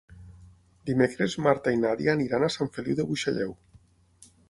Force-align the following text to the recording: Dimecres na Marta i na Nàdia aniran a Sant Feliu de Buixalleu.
Dimecres 0.91 1.35
na 1.39 1.45
Marta 1.49 1.75
i 1.77 1.81
na 1.83 1.85
Nàdia 1.91 2.17
aniran 2.17 2.49
a 2.49 2.53
Sant 2.57 2.75
Feliu 2.79 3.01
de 3.01 3.11
Buixalleu. 3.11 3.59